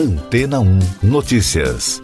Antena 0.00 0.60
1 0.60 0.78
Notícias. 1.02 2.00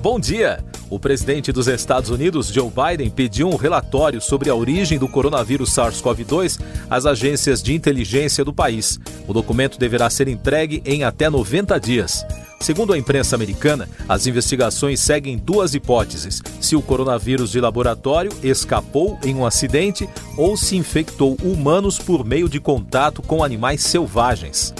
Bom 0.00 0.20
dia! 0.20 0.64
O 0.88 0.96
presidente 1.00 1.50
dos 1.50 1.66
Estados 1.66 2.08
Unidos, 2.08 2.52
Joe 2.52 2.70
Biden, 2.70 3.10
pediu 3.10 3.48
um 3.48 3.56
relatório 3.56 4.20
sobre 4.20 4.48
a 4.48 4.54
origem 4.54 4.96
do 4.96 5.08
coronavírus 5.08 5.70
SARS-CoV-2 5.70 6.60
às 6.88 7.04
agências 7.04 7.60
de 7.60 7.74
inteligência 7.74 8.44
do 8.44 8.52
país. 8.52 9.00
O 9.26 9.32
documento 9.32 9.76
deverá 9.76 10.08
ser 10.08 10.28
entregue 10.28 10.80
em 10.86 11.02
até 11.02 11.28
90 11.28 11.76
dias. 11.80 12.24
Segundo 12.64 12.94
a 12.94 12.98
imprensa 12.98 13.36
americana, 13.36 13.86
as 14.08 14.26
investigações 14.26 14.98
seguem 14.98 15.36
duas 15.36 15.74
hipóteses: 15.74 16.40
se 16.62 16.74
o 16.74 16.80
coronavírus 16.80 17.50
de 17.50 17.60
laboratório 17.60 18.32
escapou 18.42 19.18
em 19.22 19.34
um 19.34 19.44
acidente 19.44 20.08
ou 20.34 20.56
se 20.56 20.74
infectou 20.74 21.36
humanos 21.42 21.98
por 21.98 22.24
meio 22.24 22.48
de 22.48 22.58
contato 22.58 23.20
com 23.20 23.44
animais 23.44 23.82
selvagens. 23.82 24.72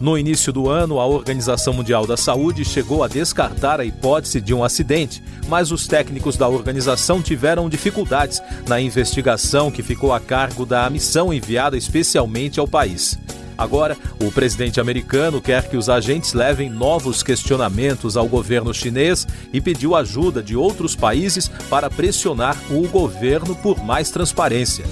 No 0.00 0.16
início 0.16 0.54
do 0.54 0.70
ano, 0.70 0.98
a 0.98 1.06
Organização 1.06 1.74
Mundial 1.74 2.06
da 2.06 2.16
Saúde 2.16 2.64
chegou 2.64 3.04
a 3.04 3.08
descartar 3.08 3.78
a 3.78 3.84
hipótese 3.84 4.40
de 4.40 4.54
um 4.54 4.64
acidente, 4.64 5.22
mas 5.48 5.70
os 5.70 5.86
técnicos 5.86 6.34
da 6.34 6.48
organização 6.48 7.20
tiveram 7.20 7.68
dificuldades 7.68 8.40
na 8.66 8.80
investigação 8.80 9.70
que 9.70 9.82
ficou 9.82 10.14
a 10.14 10.20
cargo 10.20 10.64
da 10.64 10.88
missão 10.88 11.30
enviada 11.30 11.76
especialmente 11.76 12.58
ao 12.58 12.66
país. 12.66 13.18
Agora, 13.58 13.96
o 14.22 14.30
presidente 14.30 14.80
americano 14.80 15.42
quer 15.42 15.68
que 15.68 15.76
os 15.76 15.88
agentes 15.88 16.32
levem 16.32 16.70
novos 16.70 17.24
questionamentos 17.24 18.16
ao 18.16 18.28
governo 18.28 18.72
chinês 18.72 19.26
e 19.52 19.60
pediu 19.60 19.96
ajuda 19.96 20.40
de 20.40 20.54
outros 20.54 20.94
países 20.94 21.48
para 21.68 21.90
pressionar 21.90 22.56
o 22.70 22.86
governo 22.86 23.56
por 23.56 23.82
mais 23.82 24.12
transparência. 24.12 24.84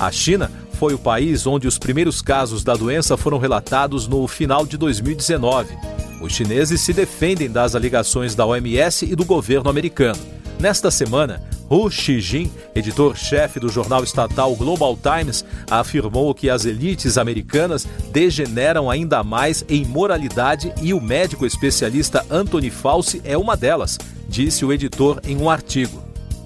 A 0.00 0.10
China 0.10 0.50
foi 0.72 0.94
o 0.94 0.98
país 0.98 1.46
onde 1.46 1.68
os 1.68 1.78
primeiros 1.78 2.22
casos 2.22 2.64
da 2.64 2.74
doença 2.74 3.14
foram 3.14 3.36
relatados 3.36 4.08
no 4.08 4.26
final 4.26 4.64
de 4.64 4.78
2019. 4.78 5.76
Os 6.22 6.32
chineses 6.32 6.80
se 6.80 6.94
defendem 6.94 7.50
das 7.50 7.74
alegações 7.74 8.34
da 8.34 8.46
OMS 8.46 9.04
e 9.04 9.14
do 9.14 9.26
governo 9.26 9.68
americano. 9.68 10.18
Nesta 10.58 10.90
semana, 10.90 11.42
Hu 11.74 11.90
Xijin, 11.90 12.48
editor-chefe 12.72 13.58
do 13.58 13.68
jornal 13.68 14.04
estatal 14.04 14.54
Global 14.54 14.96
Times, 14.96 15.44
afirmou 15.68 16.32
que 16.32 16.48
as 16.48 16.64
elites 16.64 17.18
americanas 17.18 17.84
degeneram 18.12 18.88
ainda 18.88 19.24
mais 19.24 19.64
em 19.68 19.84
moralidade 19.84 20.72
e 20.80 20.94
o 20.94 21.00
médico 21.00 21.44
especialista 21.44 22.24
Anthony 22.30 22.70
Fauci 22.70 23.20
é 23.24 23.36
uma 23.36 23.56
delas, 23.56 23.98
disse 24.28 24.64
o 24.64 24.72
editor 24.72 25.20
em 25.26 25.36
um 25.36 25.50
artigo. 25.50 26.00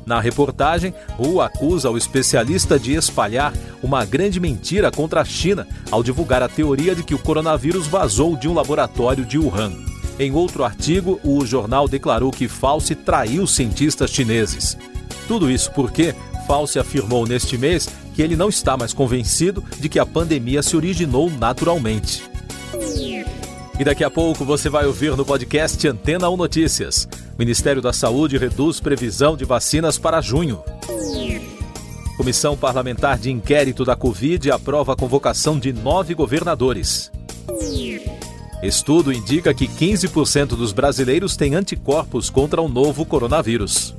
Na 0.06 0.18
reportagem, 0.18 0.94
Hu 1.18 1.42
acusa 1.42 1.90
o 1.90 1.98
especialista 1.98 2.78
de 2.78 2.94
espalhar 2.94 3.52
uma 3.82 4.06
grande 4.06 4.40
mentira 4.40 4.90
contra 4.90 5.20
a 5.20 5.26
China 5.26 5.68
ao 5.90 6.02
divulgar 6.02 6.42
a 6.42 6.48
teoria 6.48 6.94
de 6.94 7.02
que 7.02 7.14
o 7.14 7.18
coronavírus 7.18 7.86
vazou 7.86 8.34
de 8.34 8.48
um 8.48 8.54
laboratório 8.54 9.26
de 9.26 9.38
Wuhan. 9.38 9.74
Em 10.18 10.32
outro 10.32 10.64
artigo, 10.64 11.20
o 11.22 11.44
jornal 11.44 11.86
declarou 11.86 12.32
que 12.32 12.48
Fauci 12.48 12.94
traiu 12.94 13.46
cientistas 13.46 14.10
chineses. 14.10 14.76
Tudo 15.28 15.50
isso 15.50 15.70
porque 15.72 16.14
Fauci 16.46 16.78
afirmou 16.78 17.26
neste 17.26 17.58
mês 17.58 17.86
que 18.14 18.22
ele 18.22 18.34
não 18.34 18.48
está 18.48 18.76
mais 18.76 18.94
convencido 18.94 19.62
de 19.78 19.88
que 19.88 19.98
a 19.98 20.06
pandemia 20.06 20.62
se 20.62 20.74
originou 20.74 21.30
naturalmente. 21.30 22.24
E 23.78 23.84
daqui 23.84 24.02
a 24.02 24.10
pouco 24.10 24.44
você 24.44 24.68
vai 24.68 24.86
ouvir 24.86 25.14
no 25.16 25.24
podcast 25.24 25.86
Antena 25.86 26.28
1 26.30 26.36
Notícias. 26.36 27.06
Ministério 27.38 27.80
da 27.80 27.92
Saúde 27.92 28.38
reduz 28.38 28.80
previsão 28.80 29.36
de 29.36 29.44
vacinas 29.44 29.98
para 29.98 30.20
junho. 30.20 30.60
Comissão 32.16 32.56
Parlamentar 32.56 33.18
de 33.18 33.30
Inquérito 33.30 33.84
da 33.84 33.94
Covid 33.94 34.50
aprova 34.50 34.94
a 34.94 34.96
convocação 34.96 35.56
de 35.58 35.72
nove 35.72 36.14
governadores. 36.14 37.12
Estudo 38.60 39.12
indica 39.12 39.54
que 39.54 39.68
15% 39.68 40.48
dos 40.56 40.72
brasileiros 40.72 41.36
têm 41.36 41.54
anticorpos 41.54 42.28
contra 42.28 42.60
o 42.60 42.68
novo 42.68 43.06
coronavírus. 43.06 43.94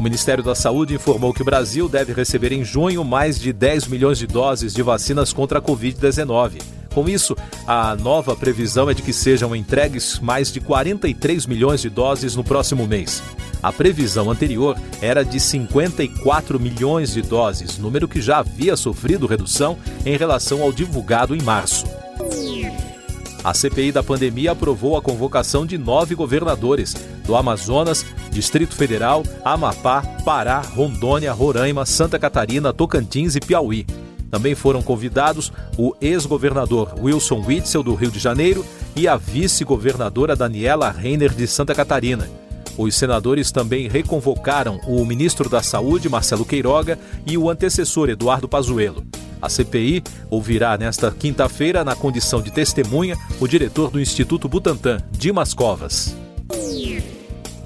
O 0.00 0.02
Ministério 0.02 0.42
da 0.42 0.54
Saúde 0.54 0.94
informou 0.94 1.34
que 1.34 1.42
o 1.42 1.44
Brasil 1.44 1.86
deve 1.86 2.14
receber 2.14 2.52
em 2.52 2.64
junho 2.64 3.04
mais 3.04 3.38
de 3.38 3.52
10 3.52 3.86
milhões 3.88 4.16
de 4.16 4.26
doses 4.26 4.72
de 4.72 4.82
vacinas 4.82 5.30
contra 5.30 5.58
a 5.58 5.62
Covid-19. 5.62 6.62
Com 6.94 7.06
isso, 7.06 7.36
a 7.66 7.94
nova 7.96 8.34
previsão 8.34 8.88
é 8.88 8.94
de 8.94 9.02
que 9.02 9.12
sejam 9.12 9.54
entregues 9.54 10.18
mais 10.18 10.50
de 10.50 10.58
43 10.58 11.44
milhões 11.44 11.82
de 11.82 11.90
doses 11.90 12.34
no 12.34 12.42
próximo 12.42 12.86
mês. 12.86 13.22
A 13.62 13.70
previsão 13.70 14.30
anterior 14.30 14.74
era 15.02 15.22
de 15.22 15.38
54 15.38 16.58
milhões 16.58 17.12
de 17.12 17.20
doses, 17.20 17.76
número 17.76 18.08
que 18.08 18.22
já 18.22 18.38
havia 18.38 18.78
sofrido 18.78 19.26
redução 19.26 19.76
em 20.06 20.16
relação 20.16 20.62
ao 20.62 20.72
divulgado 20.72 21.36
em 21.36 21.42
março. 21.42 21.84
A 23.42 23.54
CPI 23.54 23.90
da 23.90 24.02
pandemia 24.02 24.52
aprovou 24.52 24.98
a 24.98 25.02
convocação 25.02 25.64
de 25.64 25.78
nove 25.78 26.14
governadores 26.14 26.94
do 27.24 27.34
Amazonas, 27.34 28.04
Distrito 28.30 28.74
Federal, 28.74 29.22
Amapá, 29.42 30.02
Pará, 30.24 30.60
Rondônia, 30.60 31.32
Roraima, 31.32 31.86
Santa 31.86 32.18
Catarina, 32.18 32.72
Tocantins 32.72 33.34
e 33.36 33.40
Piauí. 33.40 33.86
Também 34.30 34.54
foram 34.54 34.82
convidados 34.82 35.50
o 35.78 35.94
ex-governador 36.02 36.94
Wilson 37.00 37.42
Witzel, 37.46 37.82
do 37.82 37.94
Rio 37.94 38.10
de 38.10 38.18
Janeiro, 38.18 38.64
e 38.94 39.08
a 39.08 39.16
vice-governadora 39.16 40.36
Daniela 40.36 40.90
Reiner, 40.90 41.34
de 41.34 41.46
Santa 41.46 41.74
Catarina. 41.74 42.28
Os 42.76 42.94
senadores 42.94 43.50
também 43.50 43.88
reconvocaram 43.88 44.78
o 44.86 45.04
ministro 45.04 45.48
da 45.48 45.62
Saúde, 45.62 46.08
Marcelo 46.08 46.44
Queiroga, 46.44 46.98
e 47.26 47.36
o 47.36 47.48
antecessor, 47.48 48.10
Eduardo 48.10 48.48
Pazuello. 48.48 49.02
A 49.40 49.48
CPI 49.48 50.02
ouvirá 50.28 50.76
nesta 50.76 51.10
quinta-feira, 51.10 51.84
na 51.84 51.94
condição 51.94 52.42
de 52.42 52.50
testemunha, 52.50 53.16
o 53.40 53.48
diretor 53.48 53.90
do 53.90 54.00
Instituto 54.00 54.48
Butantan, 54.48 54.98
Dimas 55.10 55.54
Covas. 55.54 56.14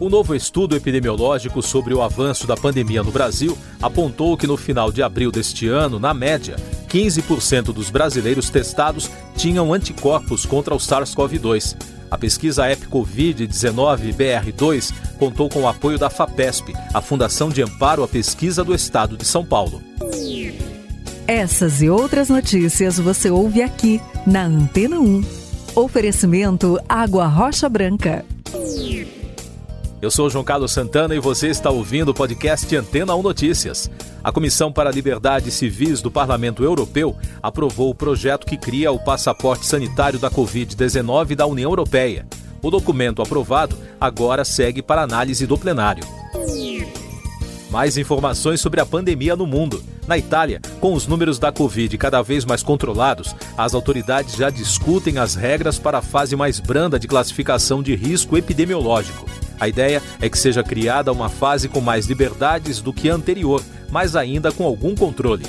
O 0.01 0.09
novo 0.09 0.35
estudo 0.35 0.75
epidemiológico 0.77 1.63
sobre 1.63 1.95
o 1.95 2.03
avanço 2.03 2.47
da 2.47 2.57
pandemia 2.57 3.03
no 3.03 3.13
Brasil 3.13 3.57
apontou 3.81 4.37
que 4.37 4.47
no 4.47 4.57
final 4.57 4.91
de 4.91 5.03
abril 5.03 5.31
deste 5.31 5.69
ano, 5.69 5.99
na 5.99 6.13
média, 6.13 6.57
15% 6.89 7.73
dos 7.73 7.91
brasileiros 7.91 8.51
testados 8.51 9.11
tinham 9.37 9.73
anticorpos 9.73 10.45
contra 10.45 10.75
o 10.75 10.79
SARS-CoV-2. 10.79 11.77
A 12.11 12.19
pesquisa 12.19 12.69
EpiCovid-19 12.71 14.15
BR2 14.15 14.93
contou 15.19 15.49
com 15.49 15.63
o 15.63 15.69
apoio 15.69 15.99
da 15.99 16.11
FAPESP, 16.11 16.73
a 16.93 17.01
Fundação 17.01 17.49
de 17.49 17.63
Amparo 17.63 18.03
à 18.03 18.09
Pesquisa 18.09 18.63
do 18.63 18.75
Estado 18.75 19.17
de 19.17 19.25
São 19.25 19.45
Paulo. 19.45 19.83
Essas 21.27 21.81
e 21.81 21.89
outras 21.89 22.29
notícias 22.29 22.99
você 22.99 23.31
ouve 23.31 23.63
aqui 23.63 23.99
na 24.27 24.45
Antena 24.45 25.01
1. 25.01 25.25
Oferecimento 25.75 26.79
Água 26.87 27.27
Rocha 27.27 27.67
Branca. 27.67 28.23
Eu 30.03 30.11
sou 30.11 30.29
João 30.29 30.45
Carlos 30.45 30.71
Santana 30.71 31.15
e 31.15 31.19
você 31.19 31.49
está 31.49 31.71
ouvindo 31.71 32.11
o 32.11 32.15
podcast 32.15 32.77
Antena 32.77 33.15
1 33.15 33.23
Notícias. 33.23 33.91
A 34.23 34.31
Comissão 34.31 34.71
para 34.71 34.91
Liberdades 34.91 35.55
Civis 35.55 36.03
do 36.03 36.11
Parlamento 36.11 36.63
Europeu 36.63 37.17
aprovou 37.43 37.89
o 37.89 37.95
projeto 37.95 38.47
que 38.47 38.59
cria 38.59 38.93
o 38.93 39.03
passaporte 39.03 39.65
sanitário 39.65 40.19
da 40.19 40.31
Covid-19 40.31 41.35
da 41.35 41.47
União 41.47 41.71
Europeia. 41.71 42.27
O 42.61 42.71
documento 42.71 43.23
aprovado 43.23 43.79
agora 43.99 44.45
segue 44.45 44.83
para 44.83 45.01
análise 45.01 45.47
do 45.47 45.57
plenário. 45.57 46.05
Mais 47.75 47.99
informações 47.99 48.61
sobre 48.61 48.81
a 48.81 48.87
pandemia 48.87 49.35
no 49.35 49.49
mundo. 49.49 49.83
Na 50.07 50.17
Itália, 50.17 50.61
com 50.81 50.95
os 50.95 51.09
números 51.09 51.41
da 51.41 51.51
Covid 51.51 51.99
cada 51.99 52.23
vez 52.23 52.45
mais 52.45 52.63
controlados, 52.63 53.35
as 53.59 53.75
autoridades 53.75 54.37
já 54.37 54.49
discutem 54.49 55.19
as 55.19 55.35
regras 55.35 55.77
para 55.77 55.99
a 55.99 56.01
fase 56.01 56.37
mais 56.37 56.61
branda 56.61 57.01
de 57.01 57.09
classificação 57.09 57.83
de 57.83 57.97
risco 57.97 58.39
epidemiológico. 58.39 59.27
A 59.59 59.67
ideia 59.67 60.01
é 60.21 60.29
que 60.29 60.39
seja 60.39 60.63
criada 60.63 61.11
uma 61.11 61.29
fase 61.29 61.69
com 61.69 61.81
mais 61.81 62.07
liberdades 62.07 62.81
do 62.81 62.93
que 62.93 63.11
a 63.11 63.15
anterior, 63.17 63.61
mas 63.91 64.15
ainda 64.15 64.53
com 64.53 64.65
algum 64.65 64.95
controle. 64.95 65.43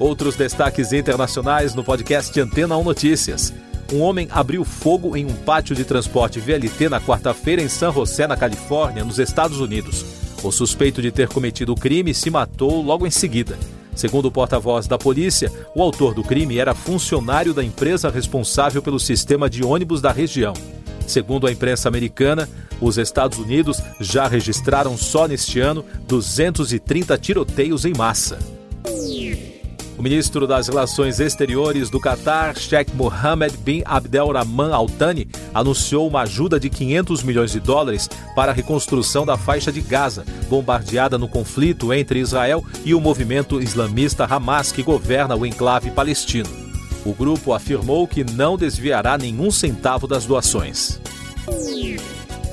Outros 0.00 0.34
destaques 0.34 0.92
internacionais 0.92 1.76
no 1.76 1.84
podcast 1.84 2.40
Antena 2.40 2.76
1 2.76 2.82
Notícias. 2.82 3.54
Um 3.92 4.00
homem 4.00 4.26
abriu 4.32 4.64
fogo 4.64 5.16
em 5.16 5.26
um 5.26 5.32
pátio 5.32 5.76
de 5.76 5.84
transporte 5.84 6.40
VLT 6.40 6.88
na 6.88 7.00
quarta-feira 7.00 7.62
em 7.62 7.68
San 7.68 7.92
José, 7.92 8.26
na 8.26 8.36
Califórnia, 8.36 9.04
nos 9.04 9.20
Estados 9.20 9.60
Unidos. 9.60 10.15
O 10.46 10.52
suspeito 10.52 11.02
de 11.02 11.10
ter 11.10 11.26
cometido 11.26 11.72
o 11.72 11.74
crime 11.74 12.14
se 12.14 12.30
matou 12.30 12.80
logo 12.80 13.04
em 13.04 13.10
seguida. 13.10 13.58
Segundo 13.96 14.26
o 14.26 14.30
porta-voz 14.30 14.86
da 14.86 14.96
polícia, 14.96 15.50
o 15.74 15.82
autor 15.82 16.14
do 16.14 16.22
crime 16.22 16.56
era 16.56 16.72
funcionário 16.72 17.52
da 17.52 17.64
empresa 17.64 18.08
responsável 18.08 18.80
pelo 18.80 19.00
sistema 19.00 19.50
de 19.50 19.64
ônibus 19.64 20.00
da 20.00 20.12
região. 20.12 20.54
Segundo 21.04 21.48
a 21.48 21.52
imprensa 21.52 21.88
americana, 21.88 22.48
os 22.80 22.96
Estados 22.96 23.38
Unidos 23.38 23.82
já 23.98 24.28
registraram 24.28 24.96
só 24.96 25.26
neste 25.26 25.58
ano 25.58 25.84
230 26.06 27.18
tiroteios 27.18 27.84
em 27.84 27.92
massa. 27.92 28.38
Ministro 30.06 30.46
das 30.46 30.68
Relações 30.68 31.18
Exteriores 31.18 31.90
do 31.90 31.98
Catar, 31.98 32.56
Sheikh 32.56 32.94
Mohammed 32.94 33.56
bin 33.56 33.82
Abdelrahman 33.84 34.72
Al 34.72 34.86
Thani, 34.88 35.26
anunciou 35.52 36.06
uma 36.06 36.20
ajuda 36.20 36.60
de 36.60 36.70
500 36.70 37.24
milhões 37.24 37.50
de 37.50 37.58
dólares 37.58 38.08
para 38.36 38.52
a 38.52 38.54
reconstrução 38.54 39.26
da 39.26 39.36
faixa 39.36 39.72
de 39.72 39.80
Gaza, 39.80 40.24
bombardeada 40.48 41.18
no 41.18 41.26
conflito 41.26 41.92
entre 41.92 42.20
Israel 42.20 42.64
e 42.84 42.94
o 42.94 43.00
movimento 43.00 43.60
islamista 43.60 44.24
Hamas 44.26 44.70
que 44.70 44.80
governa 44.80 45.34
o 45.34 45.44
enclave 45.44 45.90
palestino. 45.90 46.50
O 47.04 47.12
grupo 47.12 47.52
afirmou 47.52 48.06
que 48.06 48.22
não 48.22 48.56
desviará 48.56 49.18
nenhum 49.18 49.50
centavo 49.50 50.06
das 50.06 50.24
doações. 50.24 51.00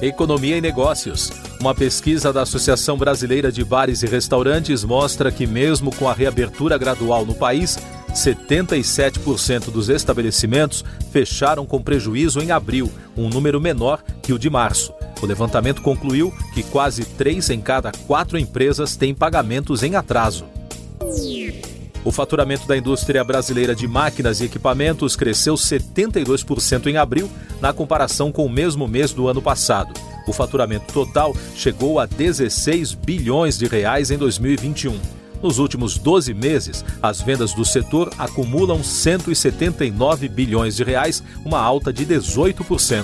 Economia 0.01 0.57
e 0.57 0.61
Negócios. 0.61 1.29
Uma 1.63 1.73
pesquisa 1.73 2.33
da 2.33 2.41
Associação 2.41 2.97
Brasileira 2.97 3.49
de 3.49 3.63
Bares 3.63 4.03
e 4.03 4.05
Restaurantes 4.05 4.83
mostra 4.83 5.31
que, 5.31 5.47
mesmo 5.47 5.95
com 5.95 6.09
a 6.09 6.13
reabertura 6.13 6.77
gradual 6.77 7.25
no 7.25 7.33
país, 7.33 7.79
77% 8.09 9.71
dos 9.71 9.87
estabelecimentos 9.87 10.83
fecharam 11.09 11.65
com 11.65 11.81
prejuízo 11.81 12.41
em 12.41 12.51
abril, 12.51 12.91
um 13.15 13.29
número 13.29 13.61
menor 13.61 14.03
que 14.21 14.33
o 14.33 14.37
de 14.37 14.49
março. 14.49 14.93
O 15.21 15.25
levantamento 15.25 15.81
concluiu 15.81 16.33
que 16.53 16.63
quase 16.63 17.05
três 17.05 17.49
em 17.49 17.61
cada 17.61 17.93
quatro 17.93 18.37
empresas 18.37 18.97
têm 18.97 19.15
pagamentos 19.15 19.83
em 19.83 19.95
atraso. 19.95 20.43
O 22.03 22.11
faturamento 22.11 22.67
da 22.67 22.75
indústria 22.75 23.23
brasileira 23.23 23.73
de 23.73 23.87
máquinas 23.87 24.41
e 24.41 24.43
equipamentos 24.43 25.15
cresceu 25.15 25.53
72% 25.53 26.87
em 26.87 26.97
abril, 26.97 27.31
na 27.61 27.71
comparação 27.71 28.33
com 28.33 28.45
o 28.45 28.49
mesmo 28.49 28.85
mês 28.85 29.13
do 29.13 29.29
ano 29.29 29.41
passado. 29.41 30.12
O 30.25 30.33
faturamento 30.33 30.93
total 30.93 31.35
chegou 31.55 31.99
a 31.99 32.05
16 32.05 32.93
bilhões 32.93 33.57
de 33.57 33.65
reais 33.65 34.11
em 34.11 34.17
2021. 34.17 34.99
Nos 35.41 35.59
últimos 35.59 35.97
12 35.97 36.33
meses, 36.33 36.85
as 37.01 37.21
vendas 37.21 37.53
do 37.53 37.65
setor 37.65 38.09
acumulam 38.17 38.81
179 38.81 40.29
bilhões 40.29 40.77
de 40.77 40.85
reais, 40.85 41.21
uma 41.43 41.59
alta 41.59 41.91
de 41.91 42.05
18%. 42.05 43.03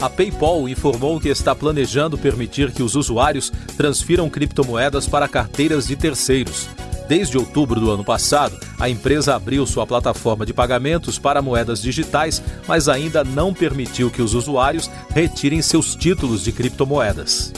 A 0.00 0.08
PayPal 0.08 0.68
informou 0.68 1.18
que 1.18 1.28
está 1.28 1.54
planejando 1.54 2.16
permitir 2.16 2.70
que 2.70 2.82
os 2.82 2.94
usuários 2.94 3.50
transfiram 3.76 4.30
criptomoedas 4.30 5.08
para 5.08 5.26
carteiras 5.26 5.88
de 5.88 5.96
terceiros. 5.96 6.68
Desde 7.08 7.38
outubro 7.38 7.80
do 7.80 7.90
ano 7.90 8.04
passado, 8.04 8.60
a 8.78 8.88
empresa 8.90 9.34
abriu 9.34 9.66
sua 9.66 9.86
plataforma 9.86 10.44
de 10.44 10.52
pagamentos 10.52 11.18
para 11.18 11.40
moedas 11.40 11.80
digitais, 11.80 12.42
mas 12.66 12.86
ainda 12.86 13.24
não 13.24 13.54
permitiu 13.54 14.10
que 14.10 14.20
os 14.20 14.34
usuários 14.34 14.90
retirem 15.08 15.62
seus 15.62 15.96
títulos 15.96 16.44
de 16.44 16.52
criptomoedas. 16.52 17.50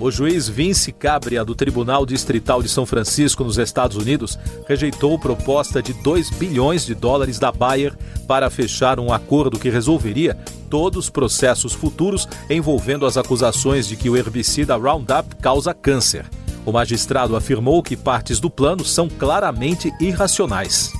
O 0.00 0.12
juiz 0.12 0.48
Vince 0.48 0.92
Cabria, 0.92 1.44
do 1.44 1.56
Tribunal 1.56 2.06
Distrital 2.06 2.62
de 2.62 2.68
São 2.68 2.86
Francisco, 2.86 3.42
nos 3.42 3.58
Estados 3.58 3.96
Unidos, 3.96 4.38
rejeitou 4.68 5.18
proposta 5.18 5.82
de 5.82 5.92
2 5.92 6.30
bilhões 6.30 6.86
de 6.86 6.94
dólares 6.94 7.40
da 7.40 7.50
Bayer 7.50 7.98
para 8.28 8.48
fechar 8.48 9.00
um 9.00 9.12
acordo 9.12 9.58
que 9.58 9.68
resolveria 9.68 10.38
todos 10.70 11.06
os 11.06 11.10
processos 11.10 11.72
futuros 11.72 12.28
envolvendo 12.48 13.06
as 13.06 13.16
acusações 13.16 13.88
de 13.88 13.96
que 13.96 14.08
o 14.08 14.16
herbicida 14.16 14.76
Roundup 14.76 15.34
causa 15.42 15.74
câncer. 15.74 16.26
O 16.64 16.72
magistrado 16.72 17.36
afirmou 17.36 17.82
que 17.82 17.96
partes 17.96 18.40
do 18.40 18.50
plano 18.50 18.84
são 18.84 19.08
claramente 19.08 19.92
irracionais. 20.00 20.92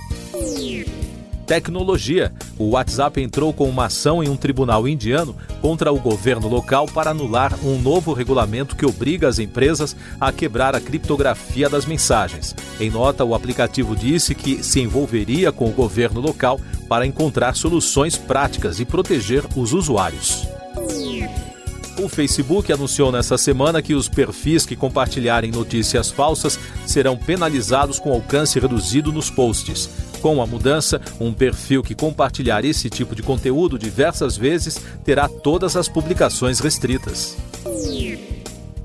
Tecnologia. 1.48 2.30
O 2.58 2.72
WhatsApp 2.72 3.22
entrou 3.22 3.54
com 3.54 3.66
uma 3.70 3.86
ação 3.86 4.22
em 4.22 4.28
um 4.28 4.36
tribunal 4.36 4.86
indiano 4.86 5.34
contra 5.62 5.90
o 5.90 5.98
governo 5.98 6.46
local 6.46 6.84
para 6.86 7.12
anular 7.12 7.58
um 7.64 7.80
novo 7.80 8.12
regulamento 8.12 8.76
que 8.76 8.84
obriga 8.84 9.26
as 9.26 9.38
empresas 9.38 9.96
a 10.20 10.30
quebrar 10.30 10.76
a 10.76 10.80
criptografia 10.80 11.66
das 11.70 11.86
mensagens. 11.86 12.54
Em 12.78 12.90
nota, 12.90 13.24
o 13.24 13.34
aplicativo 13.34 13.96
disse 13.96 14.34
que 14.34 14.62
se 14.62 14.80
envolveria 14.80 15.50
com 15.50 15.70
o 15.70 15.72
governo 15.72 16.20
local 16.20 16.60
para 16.86 17.06
encontrar 17.06 17.56
soluções 17.56 18.14
práticas 18.14 18.78
e 18.78 18.84
proteger 18.84 19.42
os 19.56 19.72
usuários. 19.72 20.57
O 21.98 22.08
Facebook 22.08 22.72
anunciou 22.72 23.10
nesta 23.10 23.36
semana 23.36 23.82
que 23.82 23.92
os 23.92 24.08
perfis 24.08 24.64
que 24.64 24.76
compartilharem 24.76 25.50
notícias 25.50 26.12
falsas 26.12 26.56
serão 26.86 27.16
penalizados 27.16 27.98
com 27.98 28.12
alcance 28.12 28.60
reduzido 28.60 29.10
nos 29.10 29.28
posts. 29.30 29.90
Com 30.22 30.40
a 30.40 30.46
mudança, 30.46 31.00
um 31.20 31.32
perfil 31.32 31.82
que 31.82 31.96
compartilhar 31.96 32.64
esse 32.64 32.88
tipo 32.88 33.16
de 33.16 33.22
conteúdo 33.22 33.76
diversas 33.76 34.36
vezes 34.36 34.80
terá 35.04 35.28
todas 35.28 35.76
as 35.76 35.88
publicações 35.88 36.60
restritas. 36.60 37.36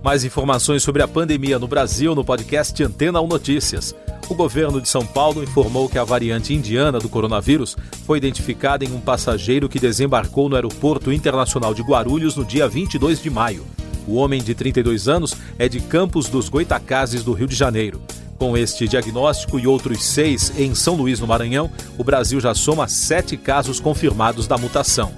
Mais 0.03 0.23
informações 0.23 0.81
sobre 0.81 1.03
a 1.03 1.07
pandemia 1.07 1.59
no 1.59 1.67
Brasil 1.67 2.15
no 2.15 2.25
podcast 2.25 2.83
Antena 2.83 3.21
1 3.21 3.27
Notícias. 3.27 3.95
O 4.29 4.35
governo 4.35 4.79
de 4.79 4.87
São 4.87 5.05
Paulo 5.05 5.43
informou 5.43 5.89
que 5.89 5.99
a 5.99 6.03
variante 6.03 6.53
indiana 6.53 6.97
do 6.97 7.09
coronavírus 7.09 7.75
foi 8.05 8.17
identificada 8.17 8.85
em 8.85 8.93
um 8.93 8.99
passageiro 8.99 9.67
que 9.67 9.79
desembarcou 9.79 10.47
no 10.47 10.55
Aeroporto 10.55 11.11
Internacional 11.11 11.73
de 11.73 11.81
Guarulhos 11.81 12.35
no 12.35 12.45
dia 12.45 12.67
22 12.67 13.21
de 13.21 13.29
maio. 13.29 13.65
O 14.07 14.15
homem 14.15 14.41
de 14.41 14.55
32 14.55 15.07
anos 15.07 15.35
é 15.59 15.67
de 15.67 15.79
Campos 15.79 16.29
dos 16.29 16.49
Goitacazes, 16.49 17.23
do 17.23 17.33
Rio 17.33 17.47
de 17.47 17.55
Janeiro. 17.55 18.01
Com 18.37 18.57
este 18.57 18.87
diagnóstico 18.87 19.59
e 19.59 19.67
outros 19.67 20.03
seis 20.03 20.51
em 20.57 20.73
São 20.73 20.95
Luís, 20.95 21.19
no 21.19 21.27
Maranhão, 21.27 21.69
o 21.97 22.03
Brasil 22.03 22.39
já 22.39 22.53
soma 22.53 22.87
sete 22.87 23.37
casos 23.37 23.79
confirmados 23.79 24.47
da 24.47 24.57
mutação. 24.57 25.13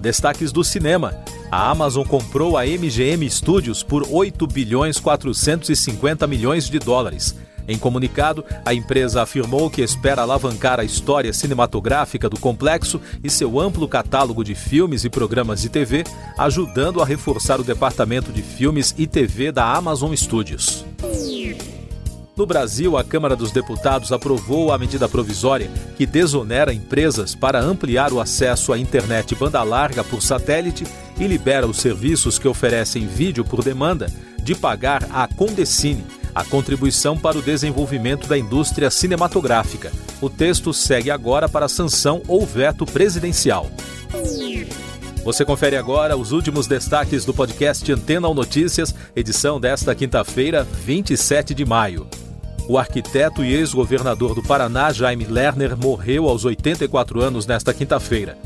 Destaques 0.00 0.52
do 0.52 0.64
cinema. 0.64 1.22
A 1.50 1.68
Amazon 1.68 2.06
comprou 2.06 2.56
a 2.56 2.64
MGM 2.64 3.28
Studios 3.28 3.82
por 3.82 4.06
8 4.10 4.46
bilhões 4.46 4.98
450 4.98 6.26
milhões 6.26 6.66
de 6.66 6.78
dólares. 6.78 7.36
Em 7.66 7.78
comunicado, 7.78 8.44
a 8.64 8.74
empresa 8.74 9.22
afirmou 9.22 9.70
que 9.70 9.82
espera 9.82 10.22
alavancar 10.22 10.80
a 10.80 10.84
história 10.84 11.32
cinematográfica 11.32 12.28
do 12.28 12.38
complexo 12.38 13.00
e 13.22 13.30
seu 13.30 13.60
amplo 13.60 13.86
catálogo 13.86 14.42
de 14.42 14.54
filmes 14.54 15.04
e 15.04 15.10
programas 15.10 15.62
de 15.62 15.68
TV, 15.68 16.04
ajudando 16.36 17.00
a 17.00 17.04
reforçar 17.04 17.60
o 17.60 17.64
departamento 17.64 18.32
de 18.32 18.42
filmes 18.42 18.94
e 18.98 19.06
TV 19.06 19.52
da 19.52 19.72
Amazon 19.72 20.12
Studios. 20.14 20.84
No 22.34 22.46
Brasil, 22.46 22.96
a 22.96 23.04
Câmara 23.04 23.36
dos 23.36 23.52
Deputados 23.52 24.10
aprovou 24.10 24.72
a 24.72 24.78
medida 24.78 25.06
provisória 25.06 25.70
que 25.96 26.06
desonera 26.06 26.72
empresas 26.72 27.34
para 27.34 27.60
ampliar 27.60 28.10
o 28.12 28.20
acesso 28.20 28.72
à 28.72 28.78
internet 28.78 29.34
banda 29.34 29.62
larga 29.62 30.02
por 30.02 30.22
satélite 30.22 30.84
e 31.20 31.26
libera 31.26 31.66
os 31.66 31.76
serviços 31.76 32.38
que 32.38 32.48
oferecem 32.48 33.06
vídeo 33.06 33.44
por 33.44 33.62
demanda 33.62 34.10
de 34.42 34.54
pagar 34.54 35.06
à 35.12 35.28
Condecine 35.28 36.04
a 36.34 36.44
contribuição 36.44 37.16
para 37.16 37.38
o 37.38 37.42
desenvolvimento 37.42 38.26
da 38.26 38.38
indústria 38.38 38.90
cinematográfica. 38.90 39.92
O 40.20 40.30
texto 40.30 40.72
segue 40.72 41.10
agora 41.10 41.48
para 41.48 41.68
sanção 41.68 42.22
ou 42.26 42.46
veto 42.46 42.86
presidencial. 42.86 43.70
Você 45.24 45.44
confere 45.44 45.76
agora 45.76 46.16
os 46.16 46.32
últimos 46.32 46.66
destaques 46.66 47.24
do 47.24 47.32
podcast 47.32 47.90
Antena 47.92 48.26
ou 48.26 48.34
Notícias, 48.34 48.94
edição 49.14 49.60
desta 49.60 49.94
quinta-feira, 49.94 50.64
27 50.64 51.54
de 51.54 51.64
maio. 51.64 52.08
O 52.68 52.78
arquiteto 52.78 53.44
e 53.44 53.54
ex-governador 53.54 54.34
do 54.34 54.42
Paraná, 54.42 54.92
Jaime 54.92 55.24
Lerner, 55.24 55.76
morreu 55.76 56.28
aos 56.28 56.44
84 56.44 57.20
anos 57.20 57.46
nesta 57.46 57.72
quinta-feira. 57.72 58.36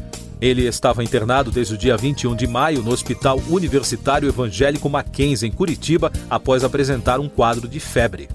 Ele 0.41 0.67
estava 0.67 1.03
internado 1.03 1.51
desde 1.51 1.75
o 1.75 1.79
dia 1.79 1.97
21 1.97 2.37
de 2.37 2.47
maio 2.47 2.83
no 2.83 2.91
Hospital 2.93 3.41
Universitário 3.49 4.29
Evangélico 4.29 4.89
Mackenzie, 4.89 5.49
em 5.49 5.53
Curitiba, 5.53 6.13
após 6.29 6.63
apresentar 6.63 7.21
um 7.21 7.29
quadro 7.29 7.67
de 7.67 7.81
febre. 7.81 8.29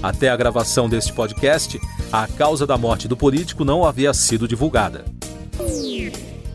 Até 0.00 0.28
a 0.28 0.36
gravação 0.36 0.88
deste 0.88 1.12
podcast, 1.12 1.80
a 2.12 2.28
causa 2.28 2.64
da 2.64 2.78
morte 2.78 3.08
do 3.08 3.16
político 3.16 3.64
não 3.64 3.84
havia 3.84 4.14
sido 4.14 4.46
divulgada. 4.46 5.04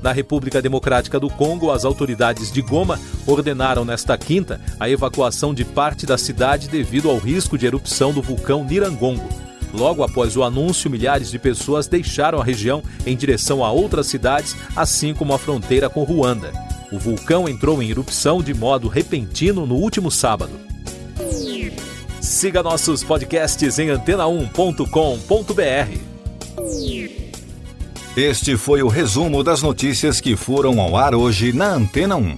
Na 0.02 0.12
República 0.12 0.62
Democrática 0.62 1.20
do 1.20 1.30
Congo, 1.30 1.72
as 1.72 1.84
autoridades 1.84 2.52
de 2.52 2.62
Goma 2.62 3.00
ordenaram 3.28 3.84
nesta 3.84 4.18
quinta 4.18 4.60
a 4.80 4.90
evacuação 4.90 5.54
de 5.54 5.66
parte 5.66 6.06
da 6.06 6.18
cidade 6.18 6.68
devido 6.68 7.10
ao 7.10 7.18
risco 7.18 7.58
de 7.58 7.66
erupção 7.66 8.14
do 8.14 8.22
vulcão 8.22 8.64
Nirangongo. 8.66 9.28
Logo 9.74 10.04
após 10.04 10.38
o 10.38 10.44
anúncio, 10.44 10.90
milhares 10.90 11.30
de 11.32 11.40
pessoas 11.40 11.88
deixaram 11.88 12.40
a 12.40 12.44
região 12.44 12.84
em 13.06 13.18
direção 13.18 13.66
a 13.66 13.72
outras 13.72 14.08
cidades, 14.08 14.56
assim 14.76 15.14
como 15.14 15.34
a 15.34 15.40
fronteira 15.40 15.90
com 15.90 16.04
Ruanda. 16.04 16.52
O 16.92 17.00
vulcão 17.00 17.50
entrou 17.50 17.82
em 17.82 17.90
erupção 17.90 18.44
de 18.44 18.54
modo 18.54 18.88
repentino 18.88 19.66
no 19.66 19.76
último 19.76 20.12
sábado. 20.12 20.52
Siga 22.22 22.62
nossos 22.62 23.04
podcasts 23.04 23.80
em 23.80 23.88
antena1.com.br. 23.88 26.14
Este 28.16 28.56
foi 28.56 28.84
o 28.84 28.88
resumo 28.88 29.44
das 29.44 29.64
notícias 29.64 30.22
que 30.22 30.36
foram 30.36 30.80
ao 30.80 30.96
ar 30.96 31.16
hoje 31.16 31.52
na 31.52 31.74
Antena 31.74 32.16
1. 32.16 32.38